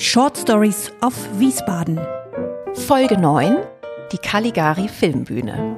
Short 0.00 0.38
Stories 0.38 0.92
of 1.02 1.12
Wiesbaden. 1.40 1.98
Folge 2.86 3.18
9, 3.18 3.56
die 4.12 4.18
Caligari 4.18 4.86
Filmbühne. 4.86 5.74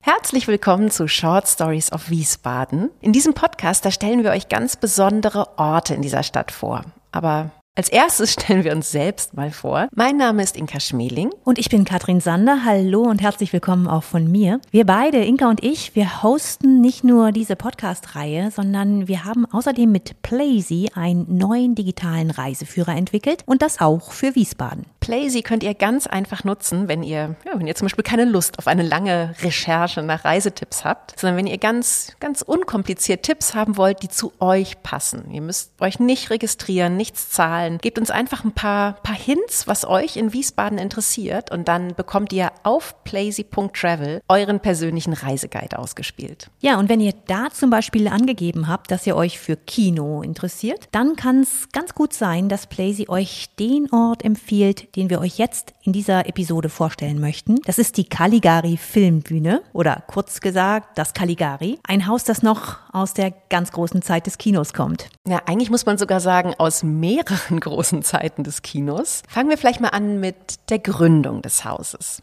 Herzlich 0.00 0.48
willkommen 0.48 0.90
zu 0.90 1.06
Short 1.06 1.46
Stories 1.46 1.92
of 1.92 2.08
Wiesbaden. 2.08 2.90
In 3.02 3.12
diesem 3.12 3.34
Podcast, 3.34 3.84
da 3.84 3.90
stellen 3.90 4.24
wir 4.24 4.30
euch 4.30 4.48
ganz 4.48 4.76
besondere 4.76 5.58
Orte 5.58 5.92
in 5.92 6.00
dieser 6.00 6.22
Stadt 6.22 6.50
vor. 6.50 6.86
Aber 7.12 7.50
als 7.76 7.90
erstes 7.90 8.32
stellen 8.32 8.64
wir 8.64 8.72
uns 8.72 8.90
selbst 8.90 9.34
mal 9.34 9.50
vor. 9.50 9.88
Mein 9.94 10.16
Name 10.16 10.42
ist 10.42 10.56
Inka 10.56 10.80
Schmeling. 10.80 11.30
Und 11.44 11.58
ich 11.58 11.68
bin 11.68 11.84
Katrin 11.84 12.20
Sander. 12.20 12.64
Hallo 12.64 13.02
und 13.02 13.20
herzlich 13.20 13.52
willkommen 13.52 13.86
auch 13.86 14.02
von 14.02 14.30
mir. 14.30 14.60
Wir 14.70 14.86
beide, 14.86 15.18
Inka 15.18 15.50
und 15.50 15.62
ich, 15.62 15.94
wir 15.94 16.22
hosten 16.22 16.80
nicht 16.80 17.04
nur 17.04 17.32
diese 17.32 17.54
Podcast-Reihe, 17.54 18.50
sondern 18.50 19.08
wir 19.08 19.24
haben 19.24 19.44
außerdem 19.44 19.92
mit 19.92 20.22
Plazy 20.22 20.88
einen 20.94 21.36
neuen 21.36 21.74
digitalen 21.74 22.30
Reiseführer 22.30 22.96
entwickelt 22.96 23.42
und 23.44 23.60
das 23.60 23.78
auch 23.78 24.10
für 24.10 24.34
Wiesbaden. 24.34 24.86
Plazy 25.06 25.42
könnt 25.42 25.62
ihr 25.62 25.74
ganz 25.74 26.08
einfach 26.08 26.42
nutzen, 26.42 26.88
wenn 26.88 27.04
ihr, 27.04 27.36
ja, 27.44 27.52
wenn 27.54 27.68
ihr 27.68 27.76
zum 27.76 27.84
Beispiel 27.84 28.02
keine 28.02 28.24
Lust 28.24 28.58
auf 28.58 28.66
eine 28.66 28.82
lange 28.82 29.36
Recherche 29.40 30.02
nach 30.02 30.24
Reisetipps 30.24 30.84
habt, 30.84 31.16
sondern 31.16 31.36
wenn 31.36 31.46
ihr 31.46 31.58
ganz, 31.58 32.16
ganz 32.18 32.42
unkompliziert 32.42 33.22
Tipps 33.22 33.54
haben 33.54 33.76
wollt, 33.76 34.02
die 34.02 34.08
zu 34.08 34.32
euch 34.40 34.82
passen. 34.82 35.30
Ihr 35.30 35.42
müsst 35.42 35.80
euch 35.80 36.00
nicht 36.00 36.30
registrieren, 36.30 36.96
nichts 36.96 37.30
zahlen. 37.30 37.78
Gebt 37.78 38.00
uns 38.00 38.10
einfach 38.10 38.42
ein 38.42 38.50
paar, 38.50 38.94
paar 38.94 39.14
Hints, 39.14 39.68
was 39.68 39.84
euch 39.84 40.16
in 40.16 40.32
Wiesbaden 40.32 40.76
interessiert 40.76 41.52
und 41.52 41.68
dann 41.68 41.94
bekommt 41.94 42.32
ihr 42.32 42.50
auf 42.64 43.04
plazy.travel 43.04 44.22
euren 44.26 44.58
persönlichen 44.58 45.12
Reiseguide 45.12 45.78
ausgespielt. 45.78 46.50
Ja, 46.58 46.80
und 46.80 46.88
wenn 46.88 47.00
ihr 47.00 47.14
da 47.28 47.50
zum 47.52 47.70
Beispiel 47.70 48.08
angegeben 48.08 48.66
habt, 48.66 48.90
dass 48.90 49.06
ihr 49.06 49.14
euch 49.14 49.38
für 49.38 49.56
Kino 49.56 50.22
interessiert, 50.22 50.88
dann 50.90 51.14
kann 51.14 51.42
es 51.42 51.68
ganz 51.70 51.94
gut 51.94 52.12
sein, 52.12 52.48
dass 52.48 52.66
Plazy 52.66 53.06
euch 53.08 53.54
den 53.60 53.88
Ort 53.92 54.24
empfiehlt, 54.24 54.95
den 54.96 55.10
wir 55.10 55.20
euch 55.20 55.38
jetzt 55.38 55.74
in 55.82 55.92
dieser 55.92 56.26
Episode 56.26 56.68
vorstellen 56.68 57.20
möchten. 57.20 57.60
Das 57.66 57.78
ist 57.78 57.98
die 57.98 58.08
Caligari 58.08 58.76
Filmbühne 58.76 59.62
oder 59.72 60.02
kurz 60.06 60.40
gesagt 60.40 60.98
das 60.98 61.12
Caligari. 61.12 61.78
Ein 61.86 62.06
Haus, 62.06 62.24
das 62.24 62.42
noch 62.42 62.78
aus 62.92 63.14
der 63.14 63.32
ganz 63.50 63.72
großen 63.72 64.02
Zeit 64.02 64.26
des 64.26 64.38
Kinos 64.38 64.72
kommt. 64.72 65.08
Ja, 65.28 65.42
eigentlich 65.46 65.70
muss 65.70 65.86
man 65.86 65.98
sogar 65.98 66.20
sagen, 66.20 66.54
aus 66.58 66.82
mehreren 66.82 67.60
großen 67.60 68.02
Zeiten 68.02 68.42
des 68.42 68.62
Kinos. 68.62 69.22
Fangen 69.28 69.50
wir 69.50 69.58
vielleicht 69.58 69.80
mal 69.80 69.88
an 69.90 70.18
mit 70.18 70.70
der 70.70 70.78
Gründung 70.78 71.42
des 71.42 71.64
Hauses. 71.64 72.22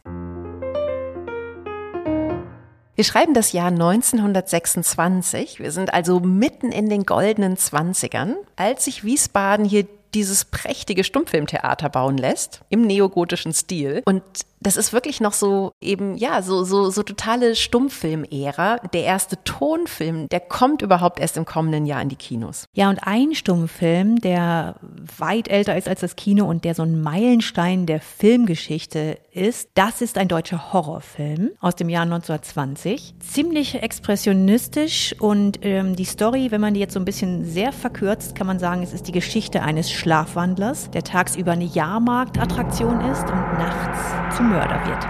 Wir 2.96 3.04
schreiben 3.04 3.34
das 3.34 3.54
Jahr 3.54 3.70
1926. 3.70 5.60
Wir 5.60 5.72
sind 5.72 5.94
also 5.94 6.20
mitten 6.20 6.72
in 6.72 6.90
den 6.90 7.06
goldenen 7.06 7.58
Zwanzigern, 7.58 8.36
als 8.56 8.86
sich 8.86 9.04
Wiesbaden 9.04 9.66
hier 9.66 9.88
dieses 10.14 10.46
prächtige 10.46 11.04
Stummfilmtheater 11.04 11.90
bauen 11.90 12.18
lässt 12.18 12.62
im 12.70 12.82
neogotischen 12.82 13.54
Stil. 13.54 14.02
Und 14.06 14.24
das 14.64 14.78
ist 14.78 14.94
wirklich 14.94 15.22
noch 15.22 15.34
so 15.34 15.72
eben, 15.82 16.16
ja, 16.16 16.42
so, 16.42 16.64
so, 16.64 16.90
so 16.90 17.04
totale 17.04 17.56
Stummfilm-Ära. 17.56 18.78
Der 18.94 19.04
erste 19.04 19.44
Tonfilm, 19.44 20.28
der 20.30 20.40
kommt 20.40 20.82
überhaupt 20.82 21.20
erst 21.20 21.38
im 21.38 21.46
kommenden 21.46 21.86
Jahr 21.86 22.02
in 22.02 22.10
die 22.10 22.16
Kinos. 22.16 22.66
Ja, 22.74 22.90
und 22.90 23.00
ein 23.06 23.36
Stummfilm, 23.36 24.20
der 24.20 24.76
weit 25.18 25.48
älter 25.48 25.78
ist 25.78 25.88
als 25.88 26.00
das 26.00 26.16
Kino 26.16 26.46
und 26.46 26.64
der 26.64 26.76
so 26.76 26.84
ein 26.84 27.02
Meilenstein 27.02 27.86
der 27.86 28.00
Filmgeschichte 28.00 29.18
ist, 29.32 29.70
das 29.74 30.02
ist 30.02 30.18
ein 30.18 30.28
deutscher 30.28 30.74
Horrorfilm 30.74 31.52
aus 31.60 31.76
dem 31.76 31.90
Jahr 31.90 32.04
1920. 32.04 33.16
Ziemlich 33.20 33.82
expressionistisch 33.82 35.16
und 35.20 35.60
ähm, 35.64 35.96
die 35.96 36.06
Story, 36.06 36.52
wenn 36.52 36.62
man 36.62 36.74
die 36.74 36.80
jetzt 36.80 36.94
so 36.94 37.00
ein 37.00 37.06
bisschen 37.06 37.46
sehr 37.46 37.72
verkürzt, 37.72 38.36
kann 38.36 38.48
man 38.48 38.60
sagen, 38.60 38.84
es 38.84 38.94
ist 38.94 39.08
die 39.08 39.12
Geschichte 39.12 39.62
eines 39.64 39.92
Schlafwandlers, 39.92 40.92
der 40.92 41.04
tagsüber 41.04 41.52
eine 41.52 41.66
Jahrmarktattraktion 41.66 43.02
ist 43.02 43.24
und 43.24 43.54
nachts 43.58 44.38
zum 44.38 44.53
Mörder 44.54 44.80
wird. 44.86 45.04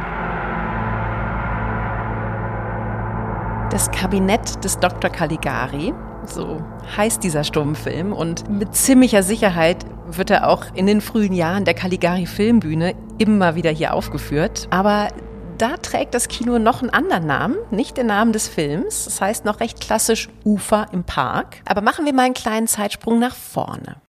Das 3.71 3.92
Kabinett 3.92 4.64
des 4.64 4.80
Dr. 4.80 5.09
Caligari, 5.09 5.93
so 6.26 6.61
heißt 6.95 7.23
dieser 7.23 7.43
Stummfilm 7.43 8.14
und 8.14 8.49
mit 8.49 8.76
ziemlicher 8.76 9.23
Sicherheit 9.23 9.86
wird 10.08 10.30
er 10.30 10.48
auch 10.48 10.65
in 10.76 10.86
den 10.86 11.02
frühen 11.02 11.33
Jahren 11.33 11.65
der 11.65 11.73
Caligari 11.73 12.26
Filmbühne 12.26 12.93
immer 13.17 13.55
wieder 13.55 13.71
hier 13.71 13.93
aufgeführt, 13.93 14.67
aber 14.70 15.09
da 15.58 15.77
trägt 15.77 16.14
das 16.14 16.27
Kino 16.27 16.60
noch 16.60 16.81
einen 16.81 16.92
anderen 16.92 17.25
Namen, 17.25 17.58
nicht 17.71 17.98
den 17.98 18.08
Namen 18.08 18.33
des 18.33 18.48
Films. 18.48 19.05
Das 19.05 19.21
heißt 19.21 19.45
noch 19.45 19.60
recht 19.60 19.80
klassisch 19.80 20.30
Ufer 20.43 20.87
im 20.92 21.04
Park. 21.04 21.61
Aber 21.65 21.81
machen 21.81 22.05
wir 22.05 22.14
mal 22.14 22.23
einen 22.23 22.33
kleinen 22.33 22.67
Zeitsprung 22.67 23.20
nach 23.20 23.36
vorne. 23.36 24.02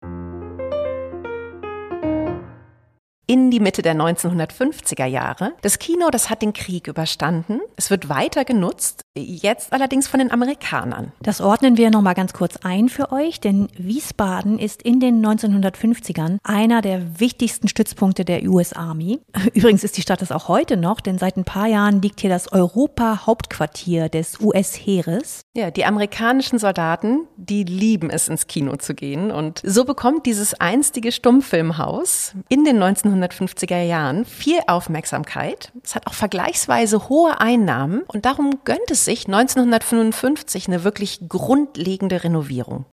In 3.26 3.50
die 3.50 3.60
Mitte 3.60 3.82
der 3.82 3.94
1950er 3.94 5.06
Jahre. 5.06 5.52
Das 5.62 5.78
Kino, 5.78 6.10
das 6.10 6.28
hat 6.28 6.42
den 6.42 6.52
Krieg 6.52 6.88
überstanden. 6.88 7.60
Es 7.76 7.90
wird 7.90 8.08
weiter 8.08 8.44
genutzt, 8.44 9.04
jetzt 9.16 9.72
allerdings 9.72 10.08
von 10.08 10.18
den 10.18 10.30
Amerikanern. 10.30 11.12
Das 11.20 11.40
ordnen 11.40 11.76
wir 11.76 11.90
nochmal 11.90 12.14
ganz 12.14 12.32
kurz 12.32 12.56
ein 12.62 12.88
für 12.88 13.12
euch, 13.12 13.40
denn 13.40 13.68
Wiesbaden 13.76 14.58
ist 14.58 14.82
in 14.82 15.00
den 15.00 15.24
1950ern 15.24 16.38
einer 16.42 16.80
der 16.82 17.20
wichtigsten 17.20 17.68
Stützpunkte 17.68 18.24
der 18.24 18.42
US 18.44 18.72
Army. 18.72 19.20
Übrigens 19.54 19.84
ist 19.84 19.96
die 19.96 20.02
Stadt 20.02 20.22
das 20.22 20.32
auch 20.32 20.48
heute 20.48 20.76
noch, 20.76 21.00
denn 21.00 21.18
seit 21.18 21.36
ein 21.36 21.44
paar 21.44 21.66
Jahren 21.66 22.00
liegt 22.00 22.20
hier 22.20 22.30
das 22.30 22.52
Europa-Hauptquartier 22.52 24.08
des 24.08 24.40
US-Heeres. 24.40 25.42
Ja, 25.54 25.70
die 25.70 25.84
amerikanischen 25.84 26.58
Soldaten, 26.58 27.26
die 27.36 27.64
lieben 27.64 28.10
es, 28.10 28.28
ins 28.28 28.46
Kino 28.46 28.76
zu 28.76 28.94
gehen. 28.94 29.30
Und 29.30 29.60
so 29.64 29.84
bekommt 29.84 30.26
dieses 30.26 30.54
einstige 30.54 31.12
Stummfilmhaus 31.12 32.34
in 32.48 32.64
den 32.64 32.78
19 32.78 33.02
1950er 33.02 33.82
Jahren 33.82 34.24
viel 34.24 34.58
Aufmerksamkeit. 34.66 35.72
Es 35.82 35.94
hat 35.94 36.06
auch 36.06 36.14
vergleichsweise 36.14 37.08
hohe 37.08 37.40
Einnahmen 37.40 38.02
und 38.06 38.24
darum 38.24 38.60
gönnt 38.64 38.90
es 38.90 39.01
sich 39.04 39.26
1955 39.26 40.68
eine 40.68 40.84
wirklich 40.84 41.20
grundlegende 41.28 42.24
Renovierung. 42.24 42.86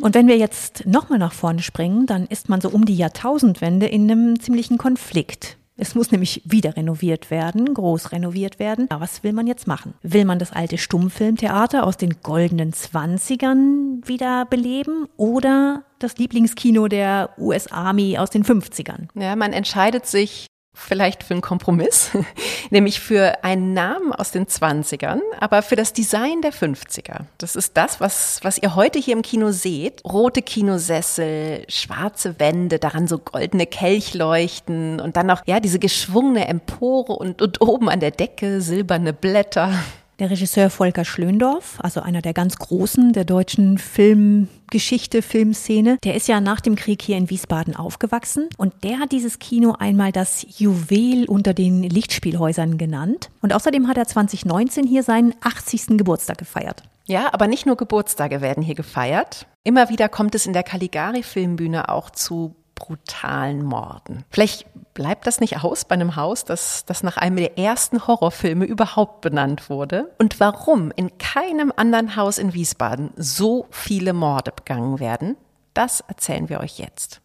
Und 0.00 0.14
wenn 0.14 0.28
wir 0.28 0.36
jetzt 0.36 0.86
nochmal 0.86 1.18
nach 1.18 1.32
vorne 1.32 1.62
springen, 1.62 2.06
dann 2.06 2.26
ist 2.26 2.48
man 2.48 2.60
so 2.60 2.70
um 2.70 2.84
die 2.84 2.96
Jahrtausendwende 2.96 3.86
in 3.86 4.10
einem 4.10 4.40
ziemlichen 4.40 4.78
Konflikt. 4.78 5.58
Es 5.80 5.94
muss 5.94 6.10
nämlich 6.10 6.42
wieder 6.44 6.76
renoviert 6.76 7.30
werden, 7.30 7.72
groß 7.72 8.10
renoviert 8.10 8.58
werden. 8.58 8.86
Aber 8.90 9.02
was 9.02 9.22
will 9.22 9.32
man 9.32 9.46
jetzt 9.46 9.68
machen? 9.68 9.94
Will 10.02 10.24
man 10.24 10.40
das 10.40 10.52
alte 10.52 10.76
Stummfilmtheater 10.76 11.84
aus 11.84 11.96
den 11.96 12.20
goldenen 12.20 12.72
Zwanzigern 12.72 14.02
wieder 14.04 14.44
beleben 14.44 15.06
oder 15.16 15.84
das 16.00 16.18
Lieblingskino 16.18 16.88
der 16.88 17.30
US 17.38 17.68
Army 17.68 18.18
aus 18.18 18.30
den 18.30 18.44
50ern? 18.44 19.08
Ja, 19.14 19.36
man 19.36 19.52
entscheidet 19.52 20.06
sich 20.06 20.48
vielleicht 20.78 21.24
für 21.24 21.34
einen 21.34 21.40
Kompromiss, 21.40 22.10
nämlich 22.70 23.00
für 23.00 23.44
einen 23.44 23.74
Namen 23.74 24.12
aus 24.12 24.30
den 24.30 24.46
20ern, 24.46 25.20
aber 25.38 25.62
für 25.62 25.76
das 25.76 25.92
Design 25.92 26.40
der 26.42 26.52
50er. 26.52 27.22
Das 27.38 27.56
ist 27.56 27.76
das, 27.76 28.00
was, 28.00 28.40
was 28.42 28.58
ihr 28.58 28.74
heute 28.74 28.98
hier 28.98 29.14
im 29.14 29.22
Kino 29.22 29.50
seht. 29.50 30.04
Rote 30.04 30.42
Kinosessel, 30.42 31.64
schwarze 31.68 32.38
Wände, 32.38 32.78
daran 32.78 33.08
so 33.08 33.18
goldene 33.18 33.66
Kelchleuchten 33.66 35.00
und 35.00 35.16
dann 35.16 35.26
noch, 35.26 35.42
ja, 35.46 35.60
diese 35.60 35.78
geschwungene 35.78 36.48
Empore 36.48 37.12
und, 37.12 37.42
und 37.42 37.60
oben 37.60 37.88
an 37.88 38.00
der 38.00 38.10
Decke 38.10 38.60
silberne 38.60 39.12
Blätter. 39.12 39.72
Der 40.18 40.30
Regisseur 40.30 40.68
Volker 40.68 41.04
Schlöndorff, 41.04 41.78
also 41.80 42.00
einer 42.00 42.20
der 42.22 42.34
ganz 42.34 42.56
Großen 42.56 43.12
der 43.12 43.24
deutschen 43.24 43.78
Filmgeschichte, 43.78 45.22
Filmszene, 45.22 45.98
der 46.02 46.16
ist 46.16 46.26
ja 46.26 46.40
nach 46.40 46.60
dem 46.60 46.74
Krieg 46.74 47.02
hier 47.02 47.16
in 47.16 47.30
Wiesbaden 47.30 47.76
aufgewachsen 47.76 48.48
und 48.56 48.82
der 48.82 48.98
hat 48.98 49.12
dieses 49.12 49.38
Kino 49.38 49.76
einmal 49.78 50.10
das 50.10 50.44
Juwel 50.58 51.26
unter 51.26 51.54
den 51.54 51.84
Lichtspielhäusern 51.84 52.78
genannt. 52.78 53.30
Und 53.42 53.52
außerdem 53.52 53.86
hat 53.86 53.96
er 53.96 54.08
2019 54.08 54.88
hier 54.88 55.04
seinen 55.04 55.36
80. 55.40 55.98
Geburtstag 55.98 56.38
gefeiert. 56.38 56.82
Ja, 57.06 57.32
aber 57.32 57.46
nicht 57.46 57.64
nur 57.64 57.76
Geburtstage 57.76 58.40
werden 58.40 58.64
hier 58.64 58.74
gefeiert. 58.74 59.46
Immer 59.62 59.88
wieder 59.88 60.08
kommt 60.08 60.34
es 60.34 60.46
in 60.46 60.52
der 60.52 60.64
Caligari 60.64 61.22
Filmbühne 61.22 61.90
auch 61.90 62.10
zu 62.10 62.56
brutalen 62.78 63.64
Morden. 63.64 64.24
Vielleicht 64.30 64.66
bleibt 64.94 65.26
das 65.26 65.40
nicht 65.40 65.62
aus 65.62 65.84
bei 65.84 65.94
einem 65.94 66.16
Haus, 66.16 66.44
das, 66.44 66.84
das 66.86 67.02
nach 67.02 67.16
einem 67.16 67.36
der 67.36 67.58
ersten 67.58 68.06
Horrorfilme 68.06 68.64
überhaupt 68.64 69.20
benannt 69.20 69.68
wurde. 69.68 70.10
Und 70.18 70.40
warum 70.40 70.92
in 70.94 71.18
keinem 71.18 71.72
anderen 71.76 72.16
Haus 72.16 72.38
in 72.38 72.54
Wiesbaden 72.54 73.10
so 73.16 73.66
viele 73.70 74.12
Morde 74.12 74.52
begangen 74.52 75.00
werden, 75.00 75.36
das 75.74 76.00
erzählen 76.08 76.48
wir 76.48 76.60
euch 76.60 76.78
jetzt. 76.78 77.20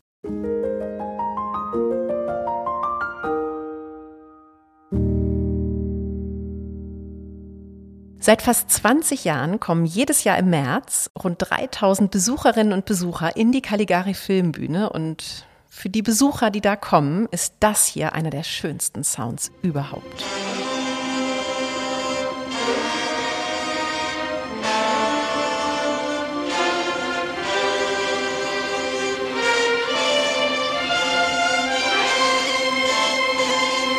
Seit 8.25 8.42
fast 8.42 8.72
20 8.72 9.25
Jahren 9.25 9.60
kommen 9.60 9.86
jedes 9.86 10.24
Jahr 10.24 10.38
im 10.38 10.50
März 10.50 11.12
rund 11.22 11.40
3000 11.40 12.10
Besucherinnen 12.10 12.72
und 12.72 12.86
Besucher 12.86 13.36
in 13.36 13.52
die 13.52 13.62
Caligari 13.62 14.14
Filmbühne 14.14 14.90
und 14.92 15.46
für 15.68 15.90
die 15.90 16.02
Besucher, 16.02 16.50
die 16.50 16.62
da 16.62 16.78
kommen, 16.78 17.28
ist 17.31 17.56
das 17.60 17.86
hier 17.86 18.14
einer 18.14 18.30
der 18.30 18.44
schönsten 18.44 19.04
Sounds 19.04 19.52
überhaupt. 19.62 20.24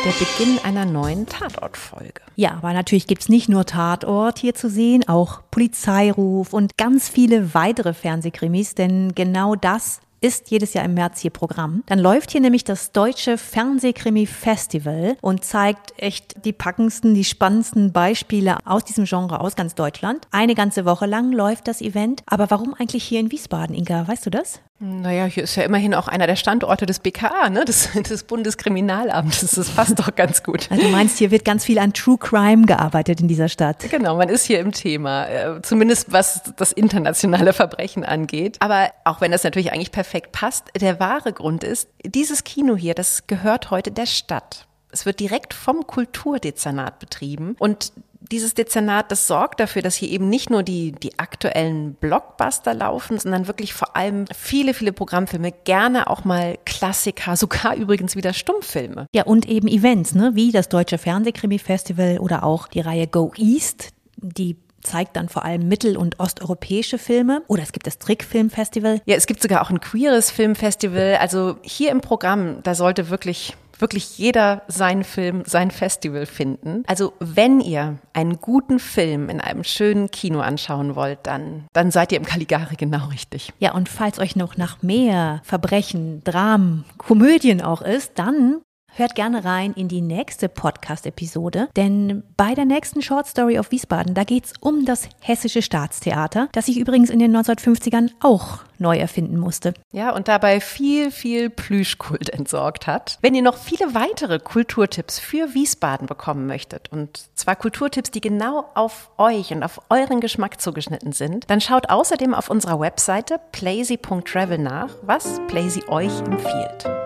Der 0.05 0.11
Beginn 0.11 0.59
einer 0.63 0.85
neuen 0.85 1.25
Tatortfolge. 1.25 2.21
Ja, 2.35 2.51
aber 2.51 2.73
natürlich 2.73 3.07
gibt's 3.07 3.27
nicht 3.27 3.49
nur 3.49 3.65
Tatort 3.65 4.37
hier 4.37 4.53
zu 4.53 4.69
sehen, 4.69 5.07
auch 5.07 5.41
Polizeiruf 5.49 6.53
und 6.53 6.77
ganz 6.77 7.09
viele 7.09 7.55
weitere 7.55 7.95
Fernsehkrimis, 7.95 8.75
denn 8.75 9.15
genau 9.15 9.55
das 9.55 10.01
ist 10.21 10.51
jedes 10.51 10.73
Jahr 10.73 10.85
im 10.85 10.93
März 10.93 11.21
hier 11.21 11.31
Programm. 11.31 11.83
Dann 11.87 11.99
läuft 11.99 12.31
hier 12.31 12.41
nämlich 12.41 12.63
das 12.63 12.91
Deutsche 12.91 13.37
Fernsehkrimi-Festival 13.37 15.17
und 15.21 15.43
zeigt 15.43 15.93
echt 15.97 16.45
die 16.45 16.53
packendsten, 16.53 17.15
die 17.15 17.23
spannendsten 17.23 17.91
Beispiele 17.91 18.57
aus 18.65 18.85
diesem 18.85 19.05
Genre 19.05 19.39
aus 19.39 19.55
ganz 19.55 19.73
Deutschland. 19.73 20.27
Eine 20.31 20.55
ganze 20.55 20.85
Woche 20.85 21.07
lang 21.07 21.31
läuft 21.31 21.67
das 21.67 21.81
Event. 21.81 22.23
Aber 22.27 22.49
warum 22.51 22.75
eigentlich 22.75 23.03
hier 23.03 23.19
in 23.19 23.31
Wiesbaden, 23.31 23.75
Inga? 23.75 24.07
Weißt 24.07 24.25
du 24.25 24.29
das? 24.29 24.61
Naja, 24.79 25.23
hier 25.25 25.43
ist 25.43 25.55
ja 25.55 25.63
immerhin 25.63 25.93
auch 25.93 26.09
einer 26.09 26.27
der 26.27 26.35
Standorte 26.35 26.85
des 26.85 26.99
BKA, 26.99 27.49
ne? 27.49 27.63
des, 27.63 27.91
des 27.93 28.23
Bundeskriminalamtes. 28.23 29.51
Das 29.51 29.69
passt 29.69 29.97
doch 29.97 30.13
ganz 30.15 30.43
gut. 30.43 30.67
Also 30.69 30.83
du 30.83 30.89
meinst, 30.89 31.17
hier 31.17 31.31
wird 31.31 31.45
ganz 31.45 31.63
viel 31.63 31.79
an 31.79 31.93
True 31.93 32.17
Crime 32.17 32.65
gearbeitet 32.65 33.21
in 33.21 33.29
dieser 33.29 33.47
Stadt. 33.47 33.89
Genau, 33.89 34.17
man 34.17 34.27
ist 34.27 34.43
hier 34.45 34.59
im 34.59 34.73
Thema, 34.73 35.27
äh, 35.27 35.61
zumindest 35.61 36.11
was 36.11 36.41
das 36.57 36.73
internationale 36.73 37.53
Verbrechen 37.53 38.03
angeht. 38.03 38.57
Aber 38.59 38.91
auch 39.05 39.21
wenn 39.21 39.31
das 39.31 39.45
natürlich 39.45 39.71
eigentlich 39.71 39.93
perfekt 39.93 40.33
passt, 40.33 40.65
der 40.77 40.99
wahre 40.99 41.31
Grund 41.31 41.63
ist, 41.63 41.87
dieses 42.03 42.43
Kino 42.43 42.75
hier, 42.75 42.95
das 42.95 43.27
gehört 43.27 43.71
heute 43.71 43.91
der 43.91 44.05
Stadt. 44.05 44.67
Es 44.91 45.05
wird 45.05 45.21
direkt 45.21 45.53
vom 45.53 45.87
Kulturdezernat 45.87 46.99
betrieben 46.99 47.55
und 47.59 47.93
dieses 48.31 48.53
Dezernat, 48.53 49.11
das 49.11 49.27
sorgt 49.27 49.59
dafür, 49.59 49.81
dass 49.81 49.95
hier 49.95 50.09
eben 50.09 50.29
nicht 50.29 50.49
nur 50.49 50.63
die, 50.63 50.91
die 50.91 51.19
aktuellen 51.19 51.93
Blockbuster 51.95 52.73
laufen, 52.73 53.19
sondern 53.19 53.47
wirklich 53.47 53.73
vor 53.73 53.95
allem 53.95 54.25
viele, 54.35 54.73
viele 54.73 54.93
Programmfilme, 54.93 55.51
gerne 55.51 56.09
auch 56.09 56.25
mal 56.25 56.57
Klassiker, 56.65 57.35
sogar 57.35 57.75
übrigens 57.75 58.15
wieder 58.15 58.33
Stummfilme. 58.33 59.07
Ja, 59.13 59.23
und 59.23 59.47
eben 59.47 59.67
Events, 59.67 60.15
ne, 60.15 60.31
wie 60.33 60.51
das 60.51 60.69
Deutsche 60.69 60.97
Fernsehkrimi-Festival 60.97 62.19
oder 62.19 62.43
auch 62.43 62.67
die 62.67 62.81
Reihe 62.81 63.07
Go 63.07 63.31
East, 63.37 63.89
die 64.17 64.57
zeigt 64.85 65.15
dann 65.15 65.29
vor 65.29 65.43
allem 65.43 65.67
mittel- 65.67 65.97
und 65.97 66.19
osteuropäische 66.19 66.97
Filme. 66.97 67.41
Oder 67.47 67.63
es 67.63 67.71
gibt 67.71 67.87
das 67.87 67.97
Trickfilmfestival. 67.97 69.01
Ja, 69.05 69.15
es 69.15 69.27
gibt 69.27 69.41
sogar 69.41 69.61
auch 69.61 69.69
ein 69.69 69.81
queeres 69.81 70.31
Filmfestival. 70.31 71.17
Also 71.19 71.57
hier 71.63 71.91
im 71.91 72.01
Programm, 72.01 72.61
da 72.63 72.75
sollte 72.75 73.09
wirklich 73.09 73.55
wirklich 73.79 74.17
jeder 74.17 74.63
seinen 74.67 75.03
Film, 75.03 75.43
sein 75.45 75.71
Festival 75.71 76.25
finden. 76.25 76.83
Also 76.87 77.13
wenn 77.19 77.59
ihr 77.59 77.97
einen 78.13 78.39
guten 78.39 78.79
Film 78.79 79.29
in 79.29 79.41
einem 79.41 79.63
schönen 79.63 80.11
Kino 80.11 80.39
anschauen 80.39 80.95
wollt, 80.95 81.19
dann, 81.23 81.65
dann 81.73 81.91
seid 81.91 82.11
ihr 82.11 82.17
im 82.17 82.25
Caligari 82.25 82.75
genau 82.75 83.07
richtig. 83.07 83.53
Ja, 83.59 83.73
und 83.73 83.89
falls 83.89 84.19
euch 84.19 84.35
noch 84.35 84.57
nach 84.57 84.81
mehr 84.81 85.41
Verbrechen, 85.43 86.23
Dramen, 86.23 86.85
Komödien 86.97 87.61
auch 87.61 87.81
ist, 87.81 88.13
dann 88.15 88.61
Hört 88.97 89.13
gerne 89.13 89.43
rein 89.43 89.73
in 89.73 89.89
die 89.89 89.99
nächste 89.99 90.47
Podcast-Episode, 90.47 91.67
denn 91.75 92.23
bei 92.37 92.55
der 92.55 92.63
nächsten 92.63 93.01
Short 93.01 93.27
Story 93.27 93.59
auf 93.59 93.71
Wiesbaden, 93.71 94.13
da 94.13 94.23
geht's 94.23 94.53
um 94.61 94.85
das 94.85 95.09
Hessische 95.19 95.61
Staatstheater, 95.61 96.47
das 96.53 96.67
sich 96.67 96.79
übrigens 96.79 97.09
in 97.09 97.19
den 97.19 97.35
1950ern 97.35 98.11
auch 98.21 98.59
neu 98.77 98.97
erfinden 98.97 99.37
musste. 99.37 99.73
Ja, 99.91 100.11
und 100.11 100.29
dabei 100.29 100.61
viel, 100.61 101.11
viel 101.11 101.49
Plüschkult 101.49 102.29
entsorgt 102.29 102.87
hat. 102.87 103.17
Wenn 103.19 103.35
ihr 103.35 103.41
noch 103.41 103.57
viele 103.57 103.93
weitere 103.93 104.39
Kulturtipps 104.39 105.19
für 105.19 105.53
Wiesbaden 105.53 106.07
bekommen 106.07 106.47
möchtet, 106.47 106.89
und 106.89 107.25
zwar 107.37 107.57
Kulturtipps, 107.57 108.11
die 108.11 108.21
genau 108.21 108.69
auf 108.75 109.11
euch 109.17 109.51
und 109.51 109.63
auf 109.63 109.81
euren 109.89 110.21
Geschmack 110.21 110.61
zugeschnitten 110.61 111.11
sind, 111.11 111.49
dann 111.49 111.59
schaut 111.59 111.89
außerdem 111.89 112.33
auf 112.33 112.49
unserer 112.49 112.79
Webseite 112.79 113.41
playsy.travel 113.51 114.57
nach, 114.57 114.91
was 115.01 115.41
Playsy 115.47 115.83
euch 115.89 116.17
empfiehlt. 116.21 117.04